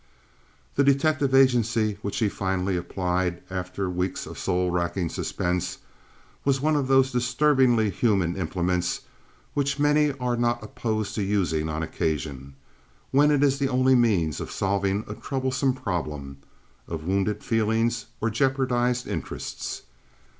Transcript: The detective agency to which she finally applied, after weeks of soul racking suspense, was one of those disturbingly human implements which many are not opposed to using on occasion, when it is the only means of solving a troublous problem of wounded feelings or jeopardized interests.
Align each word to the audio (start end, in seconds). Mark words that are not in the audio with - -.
The 0.77 0.83
detective 0.83 1.35
agency 1.35 1.93
to 1.93 1.99
which 2.01 2.15
she 2.15 2.27
finally 2.27 2.75
applied, 2.75 3.43
after 3.51 3.87
weeks 3.87 4.25
of 4.25 4.39
soul 4.39 4.71
racking 4.71 5.09
suspense, 5.09 5.77
was 6.43 6.59
one 6.59 6.75
of 6.75 6.87
those 6.87 7.11
disturbingly 7.11 7.91
human 7.91 8.35
implements 8.35 9.01
which 9.53 9.77
many 9.77 10.11
are 10.13 10.35
not 10.35 10.63
opposed 10.63 11.13
to 11.13 11.21
using 11.21 11.69
on 11.69 11.83
occasion, 11.83 12.55
when 13.11 13.29
it 13.29 13.43
is 13.43 13.59
the 13.59 13.69
only 13.69 13.93
means 13.93 14.39
of 14.39 14.49
solving 14.49 15.05
a 15.07 15.13
troublous 15.13 15.63
problem 15.75 16.37
of 16.87 17.03
wounded 17.03 17.43
feelings 17.43 18.07
or 18.21 18.31
jeopardized 18.31 19.07
interests. 19.07 19.83